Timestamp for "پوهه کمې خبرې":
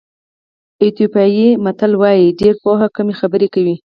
2.63-3.47